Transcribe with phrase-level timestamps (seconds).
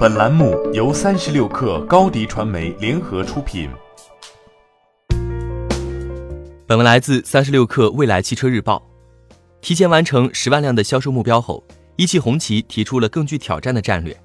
[0.00, 3.68] 本栏目由三十六氪高低传媒联合出品。
[6.66, 8.82] 本文来自三十六氪未来汽车日报。
[9.60, 11.62] 提前完成十万辆的销售目标后，
[11.96, 14.18] 一汽红旗提出了更具挑战的战略。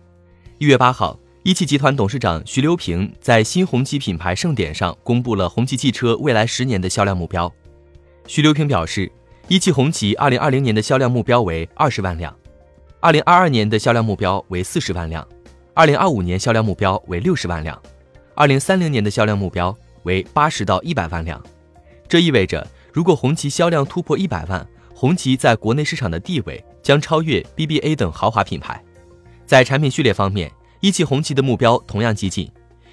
[0.60, 7.52] 一月八号，一汽集团董事长徐留平在新红旗品牌盛典上公布了红旗汽车未来十年的销量目标。
[8.28, 9.12] 徐留平表示，
[9.50, 12.34] 一汽红旗二零二零年的销量目标为二十万辆，
[13.02, 15.28] 二零二二年的销量目标为四十万辆。
[15.78, 17.77] 二零二五年销量目标为六十万辆，
[18.34, 21.44] 二零三零年的销量目标为八十到一百万辆。
[22.08, 28.82] 这意味着，如果红旗销量突破一百万，红旗在国内市场的地位将超越 BBA 等豪华品牌。
[29.46, 30.49] 在产品序列方面，
[30.80, 32.49] 一汽红旗的目标同样激进。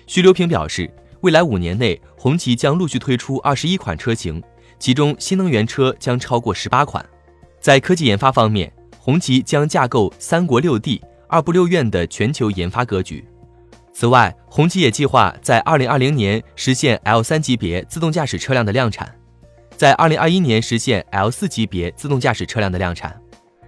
[0.09, 4.43] 徐留平表示，未来五年内，红旗将陆续推出二十一款车型，
[4.81, 7.09] 其中新能源车将超过十八款。
[7.61, 11.01] 在科技研发方面，红旗将架构三国六地。
[11.33, 13.27] 二部六院的全球研发格局。
[13.91, 19.11] 此外，红旗也计划在二零二零年实现 L 三级别自动驾驶车辆的量产，
[19.75, 23.19] 在二零二一年实现 L 四级别自动驾驶车辆的量产。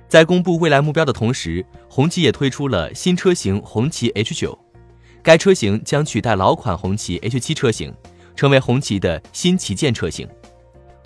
[0.07, 4.59] 在公布未来目标的同时，红旗也推出了新车型红旗 H 九，
[5.23, 7.95] 该车型将取代老款红旗 H 七车型，
[8.37, 10.29] 成为红旗的新旗舰车型。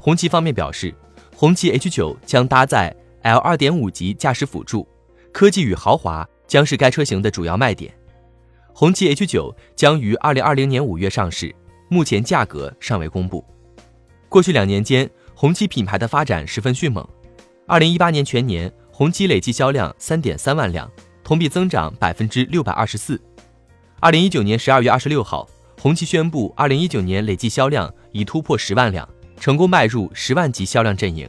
[0.01, 0.93] 红旗方面表示，
[1.37, 4.89] 红旗 H 九将搭载 L 二点五级驾驶辅助，
[5.31, 6.29] 科技与豪华。
[6.49, 7.95] 将是该车型的主要卖点。
[8.73, 11.55] 红旗 H9 将于二零二零年五月上市，
[11.89, 13.45] 目前价格尚未公布。
[14.29, 17.07] 过去两年间，红旗品牌的发展十分迅猛。
[17.67, 20.91] 二零一八年全年，红旗累计销量三点三万辆，
[21.23, 23.21] 同比增长百分之六百二十四。
[24.01, 25.49] 二零一九年十二月二十六号，
[25.81, 29.09] 红旗宣布，二零一九年累计销量已突破十万辆，
[29.41, 31.29] 成功迈入十万级销量阵营。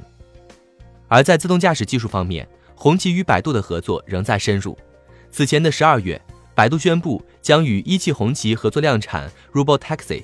[1.07, 4.77] 而在自动驾驶技术方面，红旗与百度的合作仍在深入。
[5.31, 6.19] 此前的十二月，
[6.55, 10.23] 百度宣布将与一汽红旗合作量产 Robotaxi。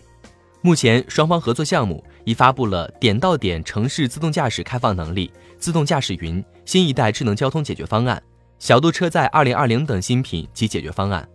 [0.61, 8.21] 目前，双方合作项目已发布了点到点城市自动驾驶开放能力、自动驾驶云、新一代智能交通解决方案、
[8.57, 11.27] 小度车载二零二零等新品及解决方案。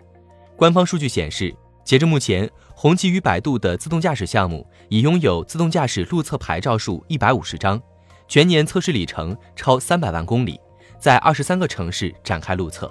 [0.56, 7.80] 官方数据显示，截至目前，红旗与百度的自动驾驶项目已拥有自动驾驶路测牌照数一百五十张，
[8.26, 10.60] 全年测试里程超三百万公里，
[10.98, 12.90] 在二十三个城市展开路测。